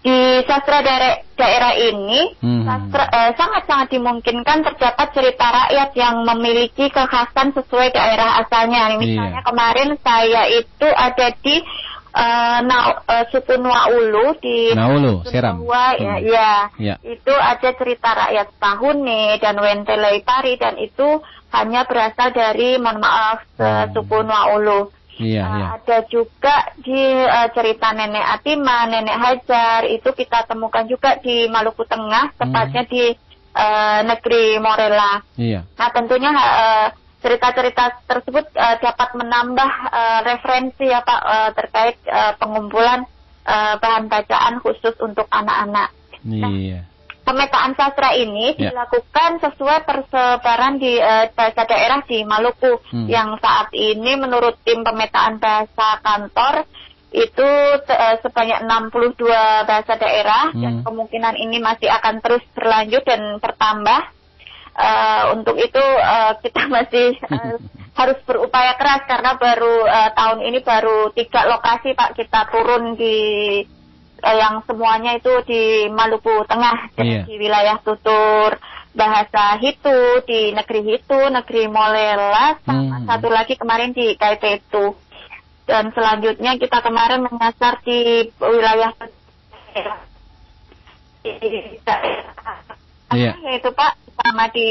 [0.00, 0.16] di
[0.48, 2.64] sastra daerah, daerah ini Hmm.
[2.64, 8.96] sastra eh, sangat-sangat dimungkinkan terdapat cerita rakyat yang memiliki kekhasan sesuai daerah asalnya.
[8.96, 9.48] Misalnya Iya.
[9.48, 11.60] kemarin saya itu ada di
[12.10, 15.62] eh, Nau- eh, suku Nuaulu di Naulu, Dusun Seram.
[15.62, 16.26] Tua, ya, Hmm.
[16.26, 16.52] ya.
[16.74, 16.94] Ya.
[17.06, 21.22] Itu ada cerita rakyat Tahune dan Wentelei Pari dan itu
[21.54, 23.94] hanya berasal dari, mohon maaf, Hmm.
[23.94, 24.90] suku Nuaulu.
[25.20, 25.66] Iya, Nah, iya.
[25.76, 31.84] Ada juga di eh, cerita Nenek Atima, Nenek Hajar, itu kita temukan juga di Maluku
[31.84, 33.12] Tengah, tepatnya di
[33.54, 35.20] eh, negeri Morela.
[35.36, 35.68] Iya.
[35.76, 36.88] Nah, tentunya eh,
[37.20, 43.04] cerita-cerita tersebut eh, dapat menambah eh, referensi ya Pak eh, terkait eh, pengumpulan
[43.44, 45.92] eh, bahan bacaan khusus untuk anak-anak.
[46.24, 46.89] Iya.
[47.30, 48.74] Pemetaan sastra ini Ya.
[48.74, 53.06] dilakukan sesuai persebaran di eh, bahasa daerah di Maluku Hmm.
[53.06, 56.66] yang saat ini menurut tim pemetaan bahasa kantor
[57.14, 57.50] itu
[57.86, 60.84] eh, sebanyak 62 bahasa daerah dan Hmm.
[60.90, 64.00] kemungkinan ini masih akan terus berlanjut dan bertambah.
[64.74, 67.56] Eh, untuk itu eh, kita masih eh,
[68.00, 73.16] harus berupaya keras karena baru uh, tahun ini baru tiga lokasi Pak kita turun di
[73.60, 73.79] uh,
[74.22, 77.24] yang semuanya itu di Maluku Tengah Iya.
[77.24, 78.56] di wilayah tutur
[78.90, 83.06] bahasa Hitu di negeri Hitu, negeri Molela, sama Hmm.
[83.06, 84.98] satu lagi kemarin di Kaitetu.
[85.64, 88.90] Dan selanjutnya kita kemarin menyasar di wilayah
[91.22, 91.30] di
[91.86, 92.26] daerah
[93.10, 93.32] Iya.
[93.42, 94.68] yaitu Pak sama di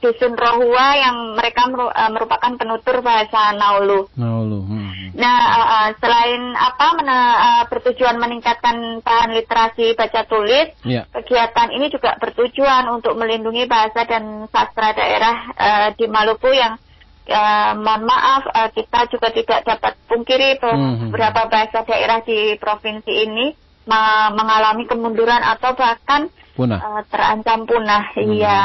[0.00, 4.08] dusun Rohua yang mereka eh, merupakan penutur bahasa Naulu.
[4.16, 4.64] Nah, lu.
[4.64, 5.12] hmm.
[5.14, 11.04] Nah, eh, selain apa mene- eh, bertujuan meningkatkan bahan literasi baca tulis, Iya.
[11.12, 16.80] kegiatan ini juga bertujuan untuk melindungi bahasa dan sastra daerah eh, di Maluku yang
[17.26, 21.12] eh, mohon maaf eh, kita juga tidak dapat pungkiri bahwa Mhm.
[21.12, 23.52] beberapa bahasa daerah di provinsi ini
[23.84, 26.26] me- mengalami kemunduran atau bahkan
[26.60, 26.80] Punah.
[26.84, 28.04] eh, terancam punah.
[28.20, 28.58] Iya.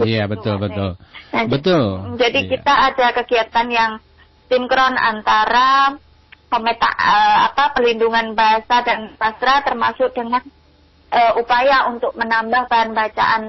[0.00, 0.96] Iya, betul, betul.
[1.28, 1.84] Nah, Betul.
[2.16, 2.50] Jadi Iya.
[2.56, 3.92] kita ada kegiatan yang
[4.48, 5.92] sinkron antara
[6.48, 10.40] pemeta eh, apa pelindungan bahasa dan sastra termasuk dengan
[11.10, 13.42] eh, upaya untuk menambah bahan bacaan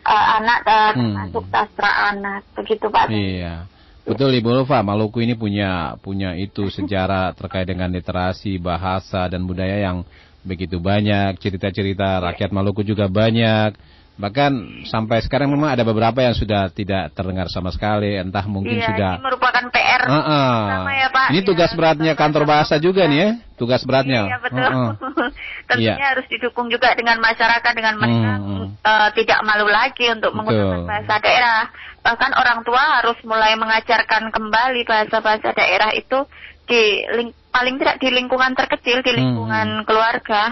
[0.00, 0.94] eh, anak eh, Hmm.
[0.96, 3.10] termasuk sastra anak begitu Pak.
[3.10, 3.68] Iya.
[4.04, 9.80] Betul Ibu Ulfa, Maluku ini punya punya itu sejarah terkait dengan literasi, bahasa dan budaya
[9.80, 10.04] yang
[10.44, 13.74] begitu banyak, cerita-cerita rakyat Maluku juga banyak.
[14.14, 18.94] Bahkan sampai sekarang memang ada beberapa yang sudah tidak terdengar sama sekali, entah mungkin Iya,
[18.94, 20.54] sudah ini merupakan PR Heeh.
[20.70, 21.26] sama ya Pak.
[21.34, 24.30] Ini tugas Ya, beratnya kantor bahasa juga nih ya, tugas beratnya.
[24.30, 24.62] Iya betul.
[24.70, 24.90] Heeh.
[25.68, 26.06] Tentunya Iya.
[26.14, 30.86] harus didukung juga dengan masyarakat dengan mereka Hmm, eh, tidak malu lagi untuk menggunakan Betul.
[30.86, 31.62] bahasa daerah.
[32.06, 36.22] Bahkan orang tua harus mulai mengajarkan kembali bahasa-bahasa daerah itu
[36.70, 40.50] di ling- paling tidak di lingkungan terkecil, di Hmm, lingkungan keluarga,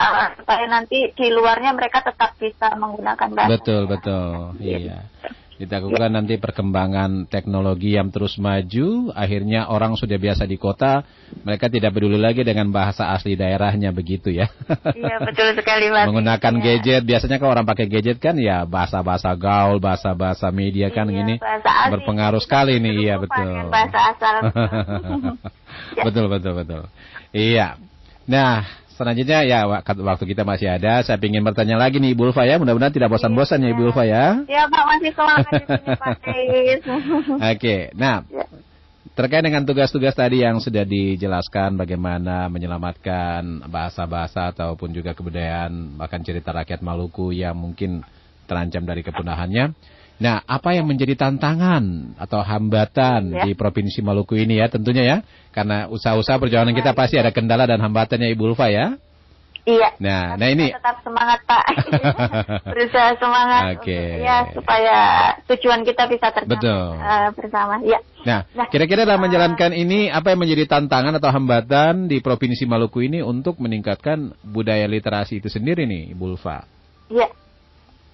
[0.00, 3.52] eh, supaya nanti di luarnya mereka tetap bisa menggunakan bahasa.
[3.60, 4.56] Betul, betul.
[4.56, 5.04] Iya.
[5.60, 11.04] Ditakutkan nanti perkembangan teknologi yang terus maju, akhirnya orang sudah biasa di kota,
[11.44, 14.48] mereka tidak peduli lagi dengan bahasa asli daerahnya begitu ya.
[14.96, 16.08] Iya betul sekali Mas.
[16.08, 16.64] Menggunakan Iya.
[16.64, 21.34] gadget, biasanya kalau orang pakai gadget kan ya bahasa-bahasa gaul, bahasa-bahasa media kan Iya, ini
[21.92, 23.68] berpengaruh sekali nih, iya betul.
[23.68, 24.34] Bahasa asal.
[24.40, 26.02] Ya.
[26.08, 26.82] betul, betul, betul.
[27.36, 27.76] Iya.
[28.24, 32.44] Nah, selanjutnya ya wak- waktu kita masih ada, saya ingin bertanya lagi nih Ibu Ulfa
[32.44, 34.44] ya, mudah-mudahan tidak bosan-bosan ya Ibu Ulfa ya.
[34.44, 35.48] Ya Pak masih semangat
[35.96, 36.80] Pak Ais.
[37.56, 38.44] Oke, nah Ya.
[39.16, 46.52] terkait dengan tugas-tugas tadi yang sudah dijelaskan bagaimana menyelamatkan bahasa-bahasa ataupun juga kebudayaan bahkan cerita
[46.52, 48.04] rakyat Maluku yang mungkin
[48.44, 49.72] terancam dari kepunahannya.
[50.20, 53.48] Nah, apa yang menjadi tantangan atau hambatan Ya.
[53.48, 55.18] di provinsi Maluku ini ya tentunya ya?
[55.48, 59.00] Karena usaha-usaha perjalanan kita pasti ada kendala dan hambatannya Ibu Ulfa ya.
[59.64, 59.92] Iya.
[60.00, 61.64] Nah, nah ini tetap semangat Pak.
[62.72, 63.92] Berusaha semangat Oke.
[63.92, 64.98] untuk ya supaya
[65.52, 66.84] tujuan kita bisa tercapai Betul.
[66.96, 67.74] eh, bersama.
[67.84, 68.00] Ya.
[68.24, 73.04] Nah, Nah, kira-kira dalam menjalankan ini apa yang menjadi tantangan atau hambatan di Provinsi Maluku
[73.04, 76.64] ini untuk meningkatkan budaya literasi itu sendiri nih, Ibu Ulfa?
[77.12, 77.28] Ya.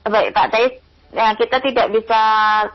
[0.07, 0.86] Baik Pak Tais.
[1.17, 2.21] Ya, kita tidak bisa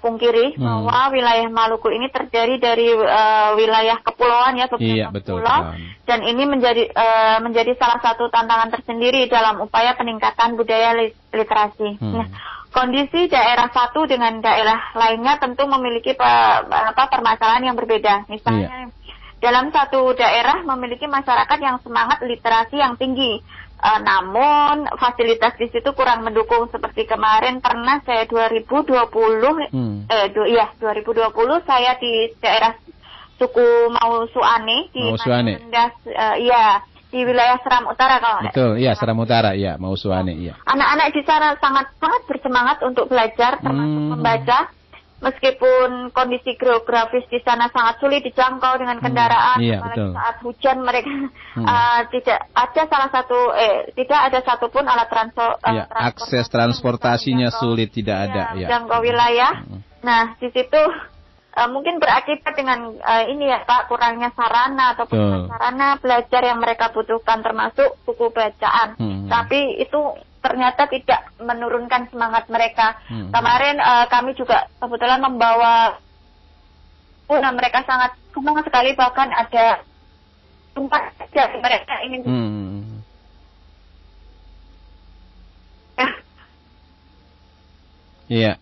[0.02, 0.66] pungkiri Hmm.
[0.66, 5.78] bahwa wilayah Maluku ini terdiri dari eh, wilayah kepulauan ya Iya, betul, pulau
[6.10, 12.02] dan ini menjadi eh, menjadi salah satu tantangan tersendiri dalam upaya peningkatan budaya li- literasi.
[12.02, 12.18] Hmm.
[12.18, 12.28] Nah,
[12.74, 18.26] kondisi daerah satu dengan daerah lainnya tentu memiliki pe- apa permasalahan yang berbeda.
[18.26, 18.90] Misalnya
[19.38, 23.38] dalam satu daerah memiliki masyarakat yang semangat literasi yang tinggi.
[23.82, 30.06] Eh, namun fasilitas di situ kurang mendukung seperti kemarin pernah saya 2020 Hmm.
[30.06, 31.34] eh du, iya 2020
[31.66, 32.78] saya di daerah
[33.42, 35.58] suku Mausuane di Mausuane.
[35.58, 40.32] Manundas, eh, iya di wilayah Seram Utara kalau Betul, iya Seram Utara, iya, mau Suwane,
[40.32, 40.56] iya.
[40.64, 44.10] anak-anak di sana sangat sangat bersemangat untuk belajar termasuk Hmm.
[44.14, 44.60] membaca
[45.22, 50.12] meskipun kondisi geografis di sana sangat sulit dijangkau dengan kendaraan Iya, apalagi betul.
[50.12, 51.10] saat hujan mereka
[51.52, 51.68] Hmm.
[51.72, 56.46] eh, tidak ada salah satu eh tidak ada satupun alat transo, eh, Iya, transportasi akses
[56.48, 58.68] transportasinya menjangkau- sulit, tidak ada, Iya, ya.
[58.68, 59.82] menjangkau wilayah Hmm.
[60.02, 60.82] nah di situ
[61.52, 65.46] eh, mungkin berakibat dengan eh, ini ya Pak kurangnya sarana atau Betul.
[65.46, 68.96] sarana belajar yang mereka butuhkan termasuk buku bacaan.
[68.96, 69.28] Hmm.
[69.28, 70.00] Tapi itu
[70.42, 72.98] ternyata tidak menurunkan semangat mereka.
[73.08, 73.30] Hmm.
[73.30, 75.96] Kemarin eh, kami juga kebetulan membawa
[77.32, 79.80] nah mereka sangat semangat sekali bahkan ada
[80.76, 82.60] tempat dari mereka ingin Hmm.
[88.32, 88.56] Iya,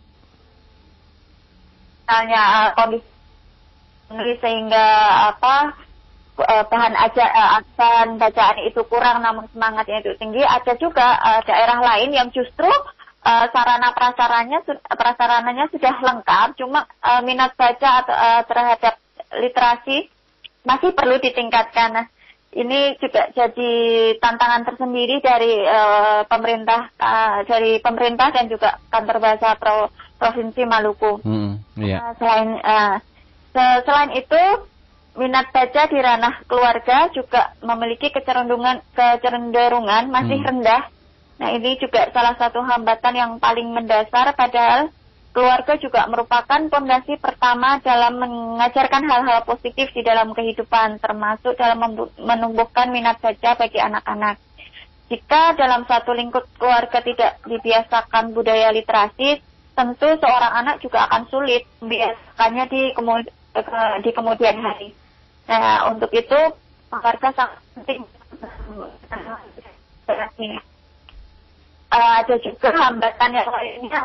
[2.10, 4.86] misalnya eh, kondisi sehingga
[5.30, 5.78] apa
[6.40, 11.42] eh, bahan aja eh, aksan bacaan itu kurang namun semangatnya itu tinggi ada juga eh,
[11.48, 12.72] daerah lain yang justru
[13.24, 18.96] uh, sarana prasaranya su- prasarananya sudah lengkap, cuma uh, minat baca atau uh, terhadap
[19.40, 20.08] literasi
[20.64, 21.90] masih perlu ditingkatkan.
[21.96, 22.06] Nah,
[22.50, 23.72] ini juga jadi
[24.18, 31.22] tantangan tersendiri dari uh, pemerintah uh, dari pemerintah dan juga kantor bahasa Pro, provinsi Maluku.
[31.22, 32.10] Hmm, iya.
[32.10, 32.96] Uh, selain uh,
[33.54, 34.42] se- selain itu
[35.18, 40.48] minat baca di ranah keluarga juga memiliki kecenderungan kecenderungan masih Hmm.
[40.48, 40.84] rendah.
[41.40, 44.92] Nah ini juga salah satu hambatan yang paling mendasar padahal
[45.32, 51.80] keluarga juga merupakan fondasi pertama dalam mengajarkan hal-hal positif di dalam kehidupan termasuk dalam
[52.18, 54.36] menumbuhkan minat baca bagi anak-anak.
[55.10, 59.42] Jika dalam satu lingkup keluarga tidak dibiasakan budaya literasi,
[59.74, 62.82] tentu seorang anak juga akan sulit membiasakannya di,
[64.04, 64.94] di kemudian hari.
[65.50, 66.40] Nah, untuk itu
[66.90, 68.02] keluarga sangat penting.
[71.90, 74.02] Eh, ada juga hambatan yang lainnya.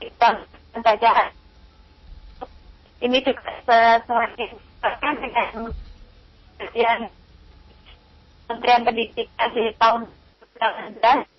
[0.00, 0.28] Kita
[0.80, 1.28] bacaan.
[2.96, 3.52] Ini juga
[4.08, 4.50] semakin
[5.20, 5.48] dengan
[8.46, 10.00] Kementerian Pendidikan di tahun
[10.56, 11.35] 2019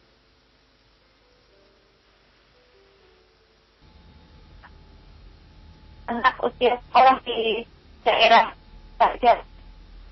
[6.08, 7.64] anak usia sekolah di
[8.02, 8.56] daerah
[8.96, 9.44] saja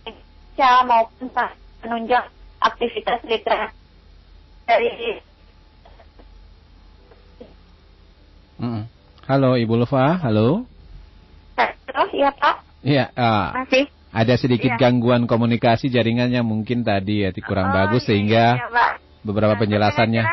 [0.03, 1.27] Indonesia maupun
[1.83, 2.25] menunjang
[2.59, 3.75] aktivitas literasi
[4.67, 4.89] dari
[8.55, 8.83] Mm-mm.
[9.25, 10.63] Halo Ibu Lufa, halo.
[11.55, 14.79] terus ya Pak Iya, ah, masih ada sedikit Iya.
[14.79, 18.91] gangguan komunikasi jaringannya mungkin tadi ya kurang Oh, bagus iya, sehingga iya, Pak.
[19.25, 20.23] Beberapa penjelasannya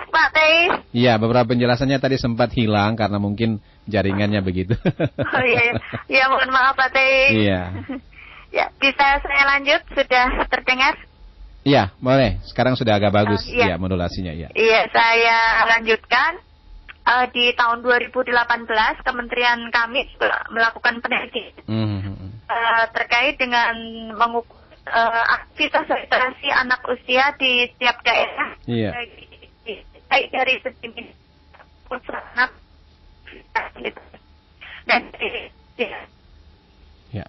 [0.93, 4.76] Iya, beberapa penjelasannya tadi sempat hilang karena mungkin jaringannya begitu.
[5.36, 5.74] oh iya iya.
[6.09, 7.61] ya mohon maaf Pak Teis Iya.
[8.61, 10.95] ya bisa saya lanjut sudah terdengar
[11.62, 12.43] Iya, boleh.
[12.45, 13.74] Sekarang sudah agak bagus Oh, iya.
[13.74, 14.51] ya modulasinya ya.
[14.53, 16.43] Iya, saya lanjutkan.
[17.03, 18.30] Eh, di tahun 2018,
[19.03, 20.07] Kementerian kami
[20.55, 22.47] melakukan penelitian Mhm.
[22.47, 23.74] eh, terkait dengan
[24.14, 28.51] mengukur eh, aktivitas literasi anak usia di setiap daerah.
[28.66, 28.91] Iya.
[28.93, 30.89] Baik- dari segi
[31.89, 32.51] anak.
[34.85, 35.03] Dan
[35.78, 36.01] ya.
[37.12, 37.26] Ya.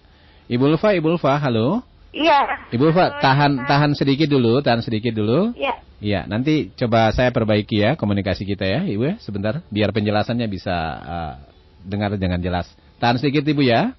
[0.51, 1.83] Ibu Lufa, Ibu Lufa, halo.
[2.11, 2.67] Iya.
[2.75, 5.55] Ibu Lufa, tahan tahan sedikit dulu, tahan sedikit dulu.
[5.55, 5.79] Iya.
[6.03, 10.75] Iya, nanti coba saya perbaiki ya komunikasi kita ya, Ibu ya, sebentar biar penjelasannya bisa
[10.99, 11.33] uh,
[11.87, 12.67] dengar dengan jelas.
[12.99, 13.95] Tahan sedikit Ibu ya.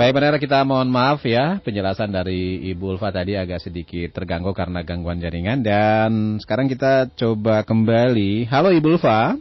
[0.00, 4.80] Baik pendengar kita mohon maaf ya penjelasan dari Ibu Ulfa tadi agak sedikit terganggu karena
[4.80, 8.48] gangguan jaringan dan sekarang kita coba kembali.
[8.48, 9.36] Halo Ibu Ulfa.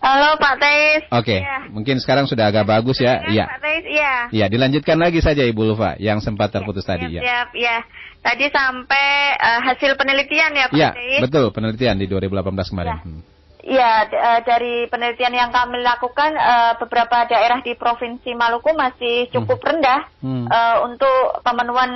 [0.00, 1.02] Halo Pak Teis.
[1.12, 1.68] Oke, Iya.
[1.76, 3.20] mungkin sekarang sudah agak bagus ya.
[3.20, 3.44] Dengar, Iya.
[3.52, 4.14] Pak Teis, iya.
[4.32, 7.20] Iya, dilanjutkan lagi saja Ibu Ulfa yang sempat terputus tadi ya.
[7.20, 7.76] Siap, ya.
[8.24, 9.04] Tadi sampai
[9.36, 11.20] eh, hasil penelitian ya Pak Iya, Teis.
[11.20, 12.96] betul penelitian di 2018 kemarin.
[12.96, 13.04] Ya.
[13.04, 13.35] Hmm.
[13.66, 19.26] Iya, d- eh, dari penelitian yang kami lakukan, eh, beberapa daerah di Provinsi Maluku masih
[19.34, 20.46] cukup rendah Hmm.
[20.46, 21.90] eh, untuk pemenuhan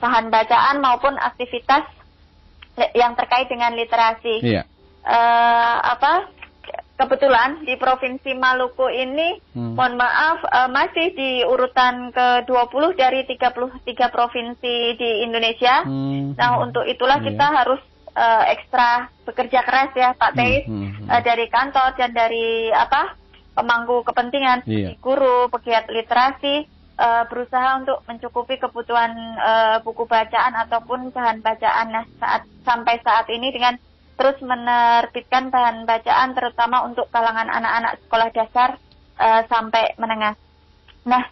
[0.00, 1.84] bahan bacaan maupun aktivitas
[2.96, 4.42] yang terkait dengan literasi.
[4.42, 4.66] Iya.
[5.00, 6.26] Eh, apa?
[6.96, 9.72] Kebetulan di Provinsi Maluku ini, Hmm.
[9.72, 15.80] mohon maaf, masih di urutan ke-20 dari 33 provinsi di Indonesia.
[15.80, 16.36] Hmm.
[16.36, 17.32] Nah, untuk itulah Iya.
[17.32, 17.80] kita harus
[18.14, 21.08] eh, ekstra bekerja keras ya, Pak Teis, Hmm, hmm, hmm.
[21.10, 23.14] Eh, dari kantor dan dari apa
[23.54, 24.94] pemangku kepentingan, Iya.
[25.02, 31.86] guru, pegiat literasi, eh, berusaha untuk mencukupi kebutuhan eh, buku bacaan ataupun bahan bacaan.
[31.90, 33.74] Nah, saat sampai saat ini dengan
[34.20, 38.70] terus menerbitkan bahan bacaan, terutama untuk kalangan anak-anak sekolah dasar
[39.16, 40.36] eh, sampai menengah.
[41.08, 41.24] Nah,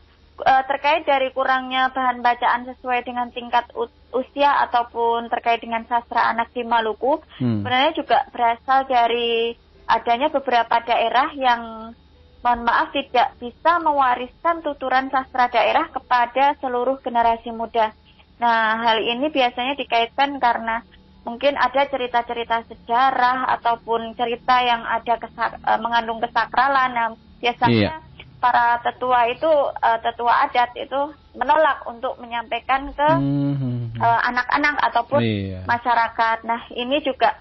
[0.42, 3.68] eh, terkait dari kurangnya bahan bacaan sesuai dengan tingkat
[4.14, 7.60] usia ataupun terkait dengan sastra anak di Maluku, Hmm.
[7.62, 9.52] sebenarnya juga berasal dari
[9.88, 11.92] adanya beberapa daerah yang
[12.38, 17.90] mohon maaf tidak bisa mewariskan tuturan sastra daerah kepada seluruh generasi muda.
[18.38, 20.86] Nah, hal ini biasanya dikaitkan karena
[21.26, 26.90] mungkin ada cerita-cerita sejarah ataupun cerita yang ada kesak- eh, mengandung kesakralan.
[26.94, 27.08] Nah,
[27.42, 28.00] biasanya
[28.38, 31.00] para tetua itu eh, tetua adat itu
[31.34, 33.90] menolak untuk menyampaikan ke Hmm.
[33.98, 35.60] eh, anak-anak ataupun Iya.
[35.66, 36.46] masyarakat.
[36.46, 37.34] Nah, ini juga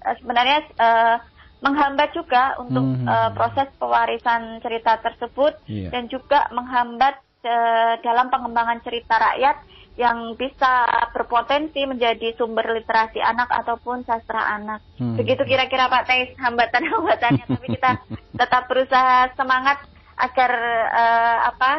[0.00, 1.16] eh, sebenarnya eh,
[1.58, 3.08] menghambat juga untuk Mhm.
[3.08, 5.90] eh, proses pewarisan cerita tersebut Iya.
[5.90, 9.56] dan juga menghambat eh, dalam pengembangan cerita rakyat
[9.94, 14.80] yang bisa berpotensi menjadi sumber literasi anak ataupun sastra anak.
[14.96, 15.14] Hmm.
[15.14, 18.00] Begitu kira-kira Pak Teis hambatan-hambatannya, tapi kita
[18.40, 19.84] tetap berusaha semangat
[20.18, 20.50] agar
[20.90, 21.72] eh, apa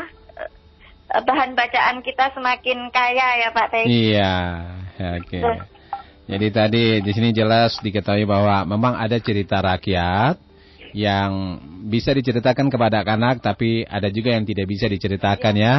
[1.15, 3.85] eh, bahan bacaan kita semakin kaya ya Pak Teh.
[3.87, 4.35] Iya,
[5.19, 5.39] oke.
[6.25, 10.41] Jadi tadi di sini jelas diketahui bahwa memang ada cerita rakyat
[10.95, 15.75] yang bisa diceritakan kepada anak, tapi ada juga yang tidak bisa diceritakan ya.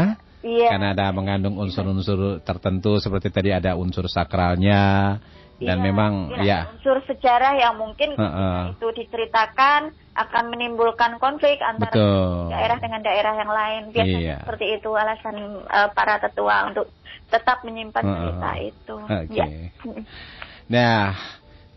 [0.46, 0.68] Iya.
[0.70, 5.18] Karena ada mengandung unsur-unsur tertentu seperti tadi ada unsur sakralnya
[5.56, 6.60] dan Iya, memang iya, ya.
[6.68, 8.76] unsur sejarah yang mungkin Heeh.
[8.76, 12.52] itu diceritakan akan menimbulkan konflik antara Betul.
[12.52, 13.82] daerah dengan daerah yang lain.
[13.92, 14.36] Biasanya Iya.
[14.44, 16.88] seperti itu alasan eh, para tetua untuk
[17.32, 18.16] tetap menyimpan Heeh.
[18.16, 18.96] cerita itu.
[19.00, 19.36] Oke.
[19.36, 19.46] Ya.
[20.66, 21.14] Nah,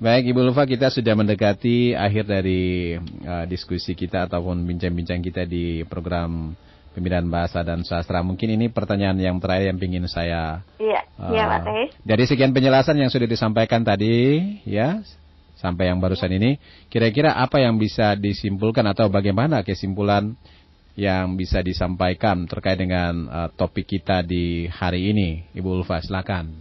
[0.02, 5.86] baik Ibu Lufa kita sudah mendekati akhir dari uh, diskusi kita ataupun bincang-bincang kita di
[5.86, 6.58] program
[6.94, 8.26] Pembinaan Bahasa dan Sastra.
[8.26, 11.88] Mungkin ini pertanyaan yang terakhir yang ingin saya Iya, uh, iya Pak Teh.
[12.02, 15.00] Dari sekian penjelasan yang sudah disampaikan tadi, ya,
[15.60, 20.34] sampai yang barusan ini, kira-kira apa yang bisa disimpulkan atau bagaimana kesimpulan
[21.00, 26.52] yang bisa disampaikan terkait dengan uh, topik kita di hari ini, Ibu Ulfa, silakan.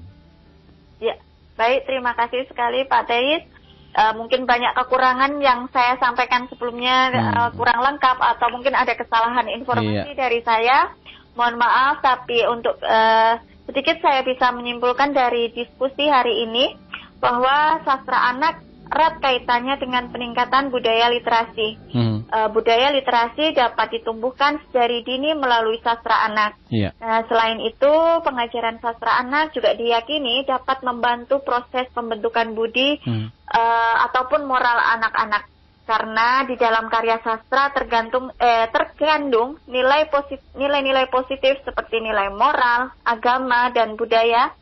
[1.03, 1.19] Ya,
[1.59, 1.87] baik.
[1.87, 3.58] Terima kasih sekali Pak Teis.
[3.99, 7.35] Eh, mungkin banyak kekurangan yang saya sampaikan sebelumnya Hmm.
[7.35, 10.15] eh, kurang lengkap atau mungkin ada kesalahan informasi Iya.
[10.15, 10.95] dari saya.
[11.35, 16.79] Mohon maaf, tapi untuk eh, sedikit saya bisa menyimpulkan dari diskusi hari ini
[17.19, 21.77] bahwa sastra anak erat kaitannya dengan peningkatan budaya literasi.
[21.93, 26.61] Hmm, Eh, budaya literasi dapat ditumbuhkan dari dini melalui sastra anak.
[26.69, 26.93] Iya.
[27.01, 33.33] Nah, selain itu, pengajaran sastra anak juga diyakini dapat membantu proses pembentukan budi Hmm.
[33.33, 35.49] eh, ataupun moral anak-anak.
[35.89, 42.93] Karena di dalam karya sastra tergantung eh, terkandung nilai posit- nilai-nilai positif seperti nilai moral,
[43.09, 44.53] agama dan budaya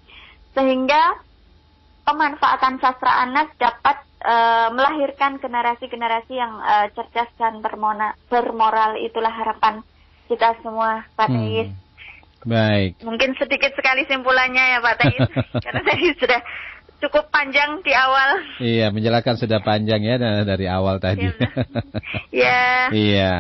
[0.55, 1.19] sehingga
[2.07, 9.87] pemanfaatan sastra anak dapat eh, melahirkan generasi-generasi yang eh, cerdas dan bermona- bermoral itulah harapan
[10.27, 11.39] kita semua Pak Hmm.
[11.41, 11.71] Teis.
[12.43, 12.99] Baik.
[13.03, 15.31] Mungkin sedikit sekali simpulannya ya Pak Teis
[15.65, 16.41] karena tadi sudah
[16.97, 18.31] cukup panjang di awal.
[18.57, 21.29] Iya, menjelaskan sudah panjang ya da- dari awal tadi.
[22.35, 22.91] Ya.
[23.07, 23.35] iya.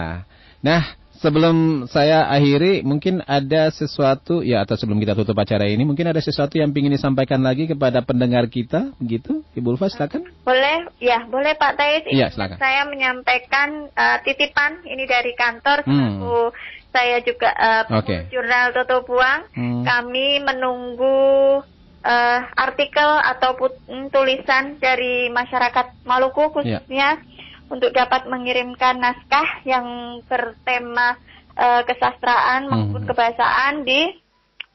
[0.60, 0.82] Nah,
[1.20, 6.20] sebelum saya akhiri, mungkin ada sesuatu ya atau sebelum kita tutup acara ini, mungkin ada
[6.20, 9.44] sesuatu yang ingin disampaikan lagi kepada pendengar kita, begitu?
[9.56, 10.28] Ibu Ulfa, silakan.
[10.44, 12.04] Boleh, ya boleh Pak Tais.
[12.08, 12.56] Iya, silakan.
[12.60, 15.84] Saya menyampaikan eh, titipan ini dari kantor.
[15.84, 16.52] Hmm.
[16.92, 17.92] Saya juga eh, Oke.
[17.92, 19.40] pengurus jurnal Toto Buang.
[19.52, 19.84] Hmm.
[19.84, 21.60] Kami menunggu
[22.06, 26.80] eh, artikel ataupun tulisan dari masyarakat Maluku Iya.
[26.84, 27.08] khususnya
[27.66, 29.86] untuk dapat mengirimkan naskah yang
[30.24, 31.18] bertema
[31.56, 33.08] eh, kesastraan maupun Hmm.
[33.08, 34.12] kebahasaan di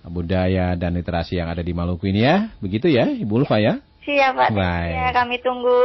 [0.07, 2.51] budaya dan literasi yang ada di Maluku ini ya.
[2.59, 3.79] Begitu ya, Ibu Ulfa ya.
[4.03, 4.93] Siap Pak Teis, Baik.
[4.99, 5.79] ya kami tunggu.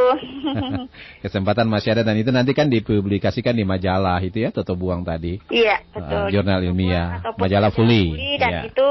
[1.22, 5.38] Kesempatan masih ada dan itu nanti kan dipublikasikan di majalah itu ya, Toto Buang tadi.
[5.46, 6.26] Iya, betul.
[6.26, 8.18] Uh, jurnal ilmiah, majalah Fuli.
[8.42, 8.60] Dan Iya.
[8.74, 8.88] itu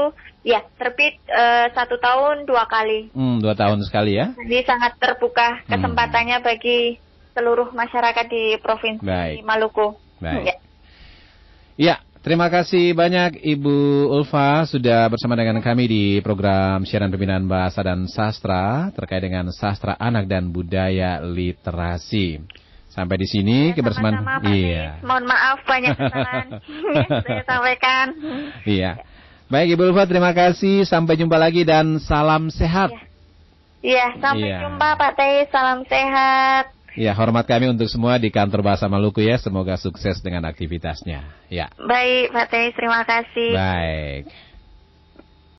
[0.48, 3.12] ya terbit eh, satu tahun dua kali.
[3.12, 4.32] Hmm, dua tahun sekali ya.
[4.32, 5.76] Jadi sangat terbuka Hmm.
[5.76, 6.96] kesempatannya bagi
[7.36, 9.44] seluruh masyarakat di Provinsi Baik.
[9.44, 9.92] Maluku.
[10.24, 10.44] Baik.
[10.48, 10.56] Ya.
[11.78, 17.82] Ya, terima kasih banyak Ibu Ulfa sudah bersama dengan kami di program siaran pembinaan bahasa
[17.82, 22.40] dan sastra terkait dengan sastra anak dan budaya literasi.
[22.88, 24.24] Sampai di sini kebersamaan.
[24.26, 24.86] Sama-sama, Pak Iya.
[25.06, 26.46] Mohon maaf banyak kesalahan
[26.96, 28.06] yang saya sampaikan.
[28.66, 28.90] Iya.
[29.48, 30.82] Baik Ibu Ulfa, terima kasih.
[30.84, 32.90] Sampai jumpa lagi dan salam sehat.
[33.80, 34.58] Iya, sampai Iya.
[34.66, 35.46] jumpa Pak Teh.
[35.54, 36.77] Salam sehat.
[36.98, 39.38] Ya, hormat kami untuk semua di kantor bahasa Maluku ya.
[39.38, 41.22] Semoga sukses dengan aktivitasnya.
[41.46, 41.70] Ya.
[41.78, 42.74] Baik, Pak Teh.
[42.74, 43.54] Terima kasih.
[43.54, 44.22] Baik.